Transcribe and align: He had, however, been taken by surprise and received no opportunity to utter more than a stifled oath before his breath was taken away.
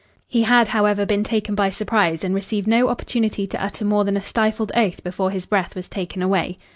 He 0.27 0.41
had, 0.41 0.69
however, 0.69 1.05
been 1.05 1.23
taken 1.23 1.53
by 1.53 1.69
surprise 1.69 2.23
and 2.23 2.33
received 2.33 2.65
no 2.67 2.89
opportunity 2.89 3.45
to 3.45 3.63
utter 3.63 3.85
more 3.85 4.03
than 4.03 4.17
a 4.17 4.21
stifled 4.23 4.71
oath 4.75 5.03
before 5.03 5.29
his 5.29 5.45
breath 5.45 5.75
was 5.75 5.87
taken 5.87 6.23
away. 6.23 6.57